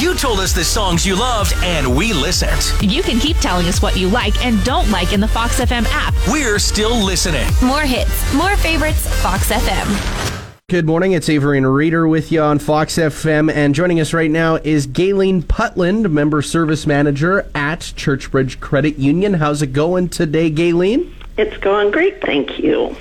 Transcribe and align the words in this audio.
You 0.00 0.14
told 0.14 0.40
us 0.40 0.54
the 0.54 0.64
songs 0.64 1.04
you 1.04 1.14
loved, 1.14 1.52
and 1.62 1.94
we 1.94 2.14
listened. 2.14 2.72
You 2.80 3.02
can 3.02 3.18
keep 3.18 3.36
telling 3.36 3.66
us 3.66 3.82
what 3.82 3.98
you 3.98 4.08
like 4.08 4.42
and 4.42 4.64
don't 4.64 4.90
like 4.90 5.12
in 5.12 5.20
the 5.20 5.28
Fox 5.28 5.60
FM 5.60 5.84
app. 5.90 6.14
We're 6.26 6.58
still 6.58 7.04
listening. 7.04 7.46
More 7.62 7.82
hits, 7.82 8.32
more 8.32 8.56
favorites, 8.56 9.06
Fox 9.20 9.50
FM. 9.50 10.46
Good 10.70 10.86
morning. 10.86 11.12
It's 11.12 11.28
Avery 11.28 11.58
and 11.58 11.70
Reader 11.70 12.08
with 12.08 12.32
you 12.32 12.40
on 12.40 12.58
Fox 12.58 12.94
FM. 12.96 13.52
And 13.52 13.74
joining 13.74 14.00
us 14.00 14.14
right 14.14 14.30
now 14.30 14.54
is 14.54 14.86
Gayleen 14.86 15.42
Putland, 15.42 16.10
Member 16.10 16.40
Service 16.40 16.86
Manager 16.86 17.50
at 17.54 17.80
Churchbridge 17.80 18.58
Credit 18.58 18.96
Union. 18.98 19.34
How's 19.34 19.60
it 19.60 19.74
going 19.74 20.08
today, 20.08 20.50
Gayleen? 20.50 21.12
It's 21.36 21.58
going 21.58 21.90
great, 21.90 22.22
thank 22.22 22.58
you. 22.58 22.96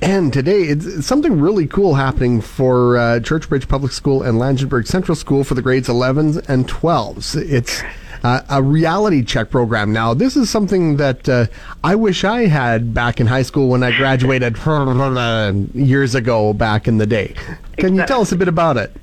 And 0.00 0.32
today, 0.32 0.62
it's 0.62 1.04
something 1.04 1.40
really 1.40 1.66
cool 1.66 1.94
happening 1.94 2.40
for 2.40 2.96
uh, 2.96 3.02
Churchbridge 3.20 3.68
Public 3.68 3.90
School 3.90 4.22
and 4.22 4.38
Langenburg 4.38 4.86
Central 4.86 5.16
School 5.16 5.42
for 5.42 5.54
the 5.54 5.62
grades 5.62 5.88
11s 5.88 6.48
and 6.48 6.68
12s. 6.68 7.34
It's 7.50 7.82
uh, 8.22 8.42
a 8.48 8.62
reality 8.62 9.24
check 9.24 9.50
program. 9.50 9.92
Now, 9.92 10.14
this 10.14 10.36
is 10.36 10.48
something 10.48 10.98
that 10.98 11.28
uh, 11.28 11.46
I 11.82 11.96
wish 11.96 12.22
I 12.22 12.46
had 12.46 12.94
back 12.94 13.20
in 13.20 13.26
high 13.26 13.42
school 13.42 13.68
when 13.68 13.82
I 13.82 13.96
graduated 13.96 14.56
years 15.74 16.14
ago 16.14 16.52
back 16.52 16.86
in 16.86 16.98
the 16.98 17.06
day. 17.06 17.34
Can 17.76 17.96
you 17.96 18.06
tell 18.06 18.20
us 18.20 18.30
a 18.30 18.36
bit 18.36 18.48
about 18.48 18.76
it? 18.76 18.94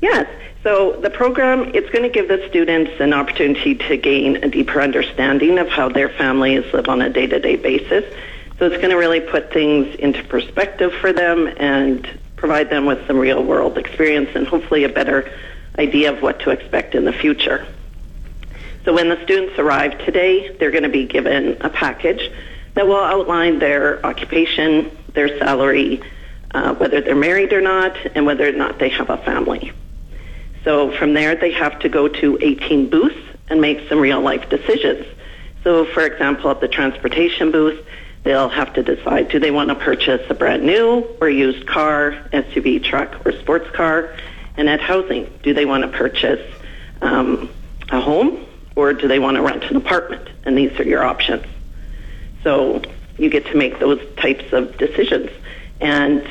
Yes. 0.00 0.26
So 0.62 0.98
the 1.00 1.10
program, 1.10 1.70
it's 1.74 1.88
going 1.90 2.02
to 2.02 2.10
give 2.10 2.28
the 2.28 2.44
students 2.48 2.92
an 3.00 3.12
opportunity 3.12 3.74
to 3.74 3.96
gain 3.96 4.36
a 4.36 4.48
deeper 4.48 4.80
understanding 4.80 5.58
of 5.58 5.68
how 5.68 5.88
their 5.90 6.08
families 6.08 6.64
live 6.72 6.88
on 6.88 7.02
a 7.02 7.10
day-to-day 7.10 7.56
basis 7.56 8.04
so 8.58 8.66
it's 8.66 8.76
going 8.76 8.90
to 8.90 8.96
really 8.96 9.20
put 9.20 9.52
things 9.52 9.94
into 9.96 10.22
perspective 10.24 10.92
for 10.94 11.12
them 11.12 11.48
and 11.58 12.08
provide 12.36 12.70
them 12.70 12.86
with 12.86 13.06
some 13.06 13.16
real 13.18 13.42
world 13.42 13.78
experience 13.78 14.30
and 14.34 14.46
hopefully 14.46 14.84
a 14.84 14.88
better 14.88 15.30
idea 15.78 16.12
of 16.12 16.22
what 16.22 16.40
to 16.40 16.50
expect 16.50 16.94
in 16.94 17.04
the 17.04 17.12
future. 17.12 17.66
So 18.84 18.94
when 18.94 19.08
the 19.08 19.22
students 19.24 19.58
arrive 19.58 19.98
today, 20.04 20.56
they're 20.56 20.70
going 20.70 20.82
to 20.82 20.88
be 20.88 21.06
given 21.06 21.58
a 21.60 21.70
package 21.70 22.30
that 22.74 22.86
will 22.86 22.96
outline 22.96 23.58
their 23.58 24.04
occupation, 24.04 24.90
their 25.12 25.38
salary, 25.38 26.00
uh, 26.52 26.74
whether 26.74 27.00
they're 27.00 27.14
married 27.14 27.52
or 27.52 27.60
not, 27.60 27.96
and 28.14 28.24
whether 28.24 28.48
or 28.48 28.52
not 28.52 28.78
they 28.78 28.88
have 28.88 29.10
a 29.10 29.18
family. 29.18 29.72
So 30.64 30.90
from 30.92 31.12
there, 31.14 31.34
they 31.36 31.52
have 31.52 31.78
to 31.80 31.88
go 31.88 32.08
to 32.08 32.38
18 32.40 32.90
booths 32.90 33.18
and 33.48 33.60
make 33.60 33.88
some 33.88 33.98
real 34.00 34.20
life 34.20 34.48
decisions. 34.48 35.06
So, 35.64 35.84
for 35.86 36.04
example, 36.04 36.50
at 36.50 36.60
the 36.60 36.68
transportation 36.68 37.50
booth, 37.50 37.84
they'll 38.24 38.48
have 38.48 38.74
to 38.74 38.82
decide 38.82 39.28
do 39.28 39.38
they 39.38 39.50
want 39.50 39.68
to 39.70 39.74
purchase 39.74 40.28
a 40.30 40.34
brand 40.34 40.64
new 40.64 41.06
or 41.20 41.28
used 41.28 41.66
car, 41.66 42.12
SUV, 42.32 42.82
truck, 42.82 43.24
or 43.26 43.32
sports 43.32 43.70
car? 43.70 44.14
And 44.56 44.68
at 44.68 44.80
housing, 44.80 45.32
do 45.42 45.54
they 45.54 45.64
want 45.64 45.82
to 45.82 45.88
purchase 45.88 46.44
um, 47.00 47.48
a 47.90 48.00
home 48.00 48.44
or 48.74 48.92
do 48.92 49.08
they 49.08 49.18
want 49.18 49.36
to 49.36 49.42
rent 49.42 49.64
an 49.64 49.76
apartment? 49.76 50.28
And 50.44 50.58
these 50.58 50.78
are 50.80 50.84
your 50.84 51.04
options. 51.04 51.44
So 52.42 52.82
you 53.18 53.28
get 53.28 53.46
to 53.46 53.56
make 53.56 53.78
those 53.78 54.00
types 54.16 54.52
of 54.52 54.76
decisions. 54.78 55.30
And, 55.80 56.26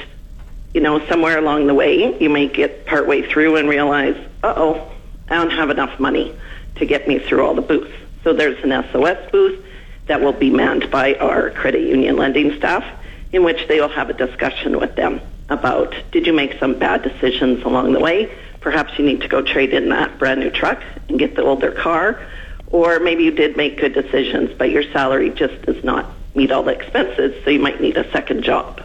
you 0.73 0.81
know, 0.81 1.05
somewhere 1.07 1.37
along 1.37 1.67
the 1.67 1.73
way, 1.73 2.17
you 2.19 2.29
may 2.29 2.47
get 2.47 2.85
partway 2.85 3.21
through 3.29 3.57
and 3.57 3.67
realize, 3.69 4.15
uh 4.43 4.53
oh, 4.55 4.91
I 5.29 5.35
don't 5.35 5.51
have 5.51 5.69
enough 5.69 5.99
money 5.99 6.33
to 6.75 6.85
get 6.85 7.07
me 7.07 7.19
through 7.19 7.45
all 7.45 7.53
the 7.53 7.61
booths. 7.61 7.93
So 8.23 8.33
there's 8.33 8.61
an 8.63 8.71
SOS 8.91 9.31
booth 9.31 9.63
that 10.07 10.21
will 10.21 10.33
be 10.33 10.49
manned 10.49 10.89
by 10.89 11.15
our 11.15 11.51
credit 11.51 11.81
union 11.81 12.15
lending 12.15 12.55
staff, 12.57 12.83
in 13.31 13.43
which 13.43 13.67
they 13.67 13.79
will 13.79 13.89
have 13.89 14.09
a 14.09 14.13
discussion 14.13 14.79
with 14.79 14.95
them 14.95 15.21
about 15.49 15.95
did 16.11 16.25
you 16.25 16.33
make 16.33 16.59
some 16.59 16.77
bad 16.77 17.03
decisions 17.03 17.63
along 17.63 17.93
the 17.93 17.99
way? 17.99 18.31
Perhaps 18.59 18.97
you 18.97 19.05
need 19.05 19.21
to 19.21 19.27
go 19.27 19.41
trade 19.41 19.73
in 19.73 19.89
that 19.89 20.17
brand 20.19 20.39
new 20.39 20.49
truck 20.49 20.81
and 21.07 21.19
get 21.19 21.35
the 21.35 21.43
older 21.43 21.71
car, 21.71 22.21
or 22.67 22.99
maybe 22.99 23.23
you 23.23 23.31
did 23.31 23.55
make 23.55 23.79
good 23.79 23.93
decisions, 23.93 24.51
but 24.57 24.71
your 24.71 24.83
salary 24.91 25.29
just 25.29 25.61
does 25.61 25.81
not 25.83 26.05
meet 26.35 26.51
all 26.51 26.63
the 26.63 26.71
expenses, 26.71 27.33
so 27.43 27.49
you 27.49 27.59
might 27.59 27.79
need 27.79 27.97
a 27.97 28.09
second 28.11 28.43
job. 28.43 28.81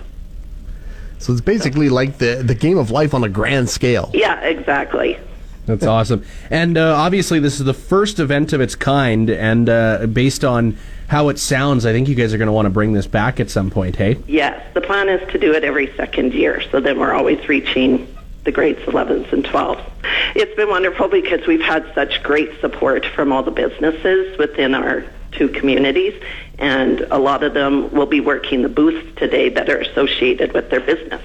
So 1.19 1.33
it's 1.33 1.41
basically 1.41 1.89
like 1.89 2.19
the 2.19 2.43
the 2.45 2.55
game 2.55 2.79
of 2.79 2.91
life 2.91 3.15
on 3.15 3.23
a 3.23 3.29
grand 3.29 3.71
scale. 3.71 4.11
Yeah, 4.13 4.41
exactly. 4.41 5.19
That's 5.67 5.87
awesome. 5.87 6.25
And 6.51 6.77
uh, 6.77 6.95
obviously, 6.97 7.39
this 7.39 7.61
is 7.61 7.65
the 7.65 7.75
first 7.75 8.19
event 8.19 8.53
of 8.53 8.61
its 8.61 8.75
kind, 8.75 9.31
and 9.31 9.69
uh, 9.69 10.07
based 10.07 10.45
on 10.45 10.77
how 11.09 11.29
it 11.29 11.39
sounds, 11.39 11.87
I 11.87 11.93
think 11.93 12.09
you 12.09 12.15
guys 12.15 12.35
are 12.35 12.39
going 12.39 12.47
to 12.47 12.53
want 12.53 12.67
to 12.67 12.71
bring 12.71 12.93
this 12.93 13.07
back 13.07 13.39
at 13.39 13.49
some 13.49 13.71
point, 13.71 13.97
hey? 13.97 14.19
Yes, 14.27 14.65
the 14.75 14.81
plan 14.81 15.09
is 15.09 15.31
to 15.31 15.39
do 15.39 15.53
it 15.53 15.63
every 15.63 15.95
second 15.97 16.35
year, 16.35 16.63
so 16.71 16.81
then 16.81 16.99
we're 16.99 17.13
always 17.13 17.49
reaching 17.49 18.09
the 18.45 18.51
grades 18.51 18.81
11s 18.81 19.33
and 19.33 19.45
12s. 19.45 19.85
It's 20.35 20.55
been 20.57 20.69
wonderful 20.69 21.09
because 21.09 21.47
we've 21.47 21.63
had 21.63 21.87
such 21.95 22.23
great 22.23 22.61
support 22.61 23.07
from 23.07 23.33
all 23.33 23.43
the 23.45 23.53
businesses 23.53 24.37
within 24.39 24.75
our 24.75 25.05
two 25.31 25.49
communities, 25.49 26.21
and 26.59 27.03
a 27.11 27.19
lot 27.19 27.45
of 27.45 27.55
them 27.55 27.91
will 27.93 28.07
be 28.07 28.21
working 28.21 28.63
the 28.63 28.69
booths 28.69 29.07
today 29.17 29.49
that 29.51 29.69
are 29.69 29.79
associated 29.79 30.53
with 30.53 30.71
their 30.71 30.81
business. 30.81 31.23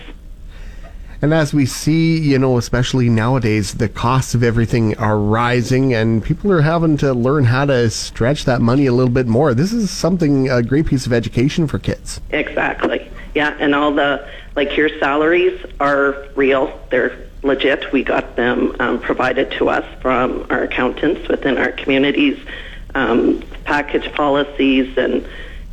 And 1.21 1.33
as 1.33 1.53
we 1.53 1.65
see, 1.65 2.19
you 2.19 2.37
know, 2.37 2.57
especially 2.57 3.09
nowadays, 3.09 3.73
the 3.75 3.89
costs 3.89 4.35
of 4.35 4.43
everything 4.43 4.95
are 4.97 5.17
rising 5.17 5.93
and 5.93 6.23
people 6.23 6.51
are 6.51 6.61
having 6.61 6.95
to 6.97 7.13
learn 7.13 7.45
how 7.45 7.65
to 7.65 7.89
stretch 7.89 8.45
that 8.45 8.61
money 8.61 8.85
a 8.85 8.93
little 8.93 9.11
bit 9.11 9.25
more. 9.25 9.53
This 9.55 9.73
is 9.73 9.89
something, 9.89 10.49
a 10.49 10.61
great 10.61 10.85
piece 10.85 11.07
of 11.07 11.13
education 11.13 11.67
for 11.67 11.79
kids. 11.79 12.21
Exactly. 12.29 13.09
Yeah, 13.33 13.55
and 13.59 13.73
all 13.73 13.93
the, 13.93 14.27
like 14.55 14.77
your 14.77 14.89
salaries 14.99 15.59
are 15.79 16.27
real. 16.35 16.79
They're 16.91 17.17
legit. 17.41 17.91
We 17.91 18.03
got 18.03 18.35
them 18.35 18.75
um, 18.79 18.99
provided 18.99 19.51
to 19.53 19.69
us 19.69 19.85
from 20.01 20.45
our 20.51 20.63
accountants 20.63 21.27
within 21.27 21.57
our 21.57 21.71
communities, 21.71 22.37
um, 22.93 23.43
package 23.63 24.11
policies, 24.13 24.95
and, 24.97 25.27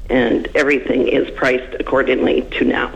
and 0.09 0.49
everything 0.55 1.09
is 1.09 1.31
priced 1.33 1.75
accordingly 1.79 2.43
to 2.53 2.65
now. 2.65 2.93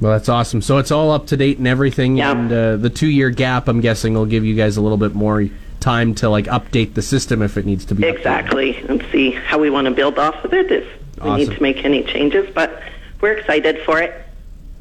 Well, 0.00 0.12
that's 0.12 0.28
awesome. 0.28 0.60
So 0.60 0.78
it's 0.78 0.90
all 0.90 1.10
up 1.10 1.26
to 1.28 1.36
date 1.36 1.58
and 1.58 1.66
everything. 1.66 2.18
Yeah. 2.18 2.32
And 2.32 2.52
uh, 2.52 2.76
the 2.76 2.90
two 2.90 3.08
year 3.08 3.30
gap, 3.30 3.68
I'm 3.68 3.80
guessing, 3.80 4.14
will 4.14 4.26
give 4.26 4.44
you 4.44 4.54
guys 4.54 4.76
a 4.76 4.80
little 4.80 4.98
bit 4.98 5.14
more 5.14 5.48
time 5.80 6.14
to 6.16 6.28
like 6.28 6.46
update 6.46 6.94
the 6.94 7.02
system 7.02 7.42
if 7.42 7.56
it 7.56 7.64
needs 7.64 7.84
to 7.86 7.94
be. 7.94 8.02
updated. 8.02 8.16
Exactly, 8.16 8.76
and 8.88 9.04
see 9.10 9.30
how 9.30 9.58
we 9.58 9.70
want 9.70 9.86
to 9.86 9.90
build 9.90 10.18
off 10.18 10.44
of 10.44 10.52
it 10.52 10.70
if 10.70 10.86
we 11.22 11.36
need 11.36 11.50
to 11.50 11.62
make 11.62 11.84
any 11.84 12.02
changes. 12.02 12.48
But 12.54 12.82
we're 13.20 13.32
excited 13.32 13.80
for 13.82 14.00
it. 14.00 14.22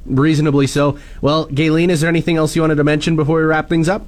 Reasonably 0.06 0.68
so. 0.68 1.00
Well, 1.22 1.48
Gayleen, 1.48 1.90
is 1.90 2.02
there 2.02 2.10
anything 2.10 2.38
else 2.38 2.56
you 2.56 2.62
wanted 2.62 2.76
to 2.76 2.84
mention 2.84 3.16
before 3.16 3.40
we 3.40 3.44
wrap 3.44 3.70
things 3.70 3.90
up? 3.90 4.06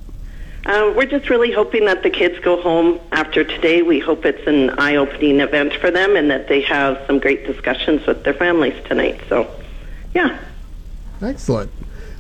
Uh, 0.66 0.92
we're 0.96 1.06
just 1.06 1.30
really 1.30 1.52
hoping 1.52 1.86
that 1.86 2.04
the 2.04 2.10
kids 2.10 2.38
go 2.40 2.62
home 2.62 3.00
after 3.12 3.44
today. 3.44 3.82
We 3.82 4.00
hope 4.00 4.26
it's 4.26 4.46
an 4.48 4.72
eye-opening 4.72 5.40
event 5.40 5.74
for 5.74 5.90
them 5.90 6.16
and 6.16 6.30
that 6.30 6.50
they 6.50 6.62
have 6.62 7.02
some 7.08 7.20
great 7.20 7.46
discussions 7.48 8.06
with 8.06 8.24
their 8.24 8.34
families 8.34 8.76
tonight. 8.86 9.22
So, 9.30 9.50
yeah. 10.14 10.38
Excellent. 11.22 11.72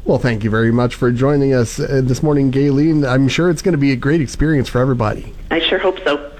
Well, 0.05 0.17
thank 0.19 0.43
you 0.43 0.49
very 0.49 0.71
much 0.71 0.95
for 0.95 1.11
joining 1.11 1.53
us 1.53 1.79
uh, 1.79 2.01
this 2.03 2.23
morning, 2.23 2.51
Gayleen. 2.51 3.07
I'm 3.07 3.27
sure 3.27 3.49
it's 3.49 3.61
going 3.61 3.73
to 3.73 3.77
be 3.77 3.91
a 3.91 3.95
great 3.95 4.21
experience 4.21 4.69
for 4.69 4.79
everybody. 4.79 5.33
I 5.51 5.59
sure 5.59 5.79
hope 5.79 5.99
so. 6.03 6.33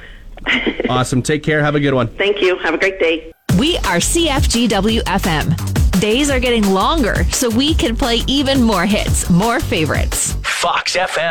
Awesome. 0.89 1.21
Take 1.21 1.44
care. 1.44 1.62
Have 1.62 1.75
a 1.75 1.81
good 1.81 1.94
one. 1.94 2.07
Thank 2.07 2.42
you. 2.42 2.57
Have 2.59 2.74
a 2.74 2.77
great 2.77 2.98
day. 2.98 3.33
We 3.59 3.75
are 3.80 3.98
CFGW 3.98 5.01
FM. 5.01 6.00
Days 6.00 6.30
are 6.30 6.39
getting 6.39 6.63
longer, 6.69 7.25
so 7.25 7.50
we 7.50 7.74
can 7.74 7.94
play 7.95 8.19
even 8.27 8.62
more 8.63 8.86
hits, 8.86 9.30
more 9.30 9.59
favorites. 9.59 10.33
Fox 10.44 10.95
FM. 10.95 11.25